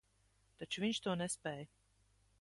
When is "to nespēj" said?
1.07-1.65